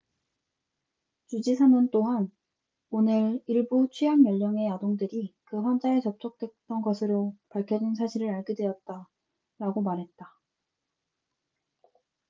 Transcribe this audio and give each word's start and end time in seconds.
"주지사는 1.27 1.91
또한 1.91 2.31
"오늘 2.89 3.39
일부 3.45 3.87
취학 3.91 4.25
연령의 4.25 4.67
아동들이 4.71 5.35
그 5.43 5.61
환자와 5.61 5.99
접촉했던 6.01 6.81
것으로 6.81 7.35
밝혀진 7.49 7.93
사실을 7.93 8.29
알게 8.31 8.55
되었다""라고 8.55 9.83
말했다. 9.83 10.25